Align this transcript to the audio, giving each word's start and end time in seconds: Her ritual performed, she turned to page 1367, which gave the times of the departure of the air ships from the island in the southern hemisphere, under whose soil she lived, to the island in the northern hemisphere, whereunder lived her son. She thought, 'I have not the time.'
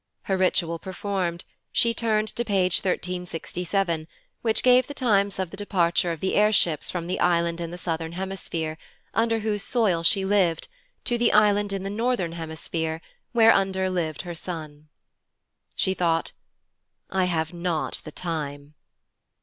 Her 0.23 0.35
ritual 0.35 0.79
performed, 0.79 1.45
she 1.71 1.93
turned 1.93 2.27
to 2.29 2.43
page 2.43 2.77
1367, 2.79 4.07
which 4.41 4.63
gave 4.63 4.87
the 4.87 4.95
times 4.95 5.37
of 5.37 5.51
the 5.51 5.57
departure 5.57 6.11
of 6.11 6.21
the 6.21 6.33
air 6.33 6.51
ships 6.51 6.89
from 6.89 7.05
the 7.05 7.19
island 7.19 7.61
in 7.61 7.69
the 7.69 7.77
southern 7.77 8.13
hemisphere, 8.13 8.79
under 9.13 9.37
whose 9.41 9.61
soil 9.61 10.01
she 10.01 10.25
lived, 10.25 10.67
to 11.03 11.19
the 11.19 11.31
island 11.31 11.71
in 11.71 11.83
the 11.83 11.91
northern 11.91 12.31
hemisphere, 12.31 12.99
whereunder 13.33 13.91
lived 13.91 14.23
her 14.23 14.33
son. 14.33 14.89
She 15.75 15.93
thought, 15.93 16.31
'I 17.11 17.25
have 17.25 17.53
not 17.53 18.01
the 18.03 18.11
time.' 18.11 18.73